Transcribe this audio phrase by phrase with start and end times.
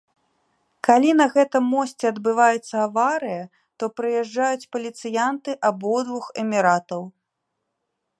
[0.87, 3.43] Калі на гэтым мосце адбываецца аварыя,
[3.83, 7.01] то прыязджаюць паліцыянты абодвух эміратаў.